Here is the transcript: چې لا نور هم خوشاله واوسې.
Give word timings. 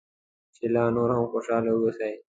چې 0.55 0.63
لا 0.73 0.83
نور 0.95 1.09
هم 1.15 1.25
خوشاله 1.31 1.71
واوسې. 1.73 2.11